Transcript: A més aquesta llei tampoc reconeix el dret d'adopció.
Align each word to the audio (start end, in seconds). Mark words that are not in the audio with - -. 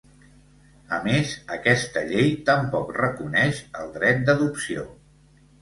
A 0.97 0.97
més 1.07 1.33
aquesta 1.57 2.03
llei 2.13 2.33
tampoc 2.49 2.91
reconeix 2.97 3.63
el 3.83 3.95
dret 3.99 4.29
d'adopció. 4.31 4.91